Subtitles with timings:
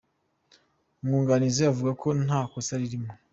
[1.01, 3.11] Umwunganizi avuga ko nta kosa ririmo.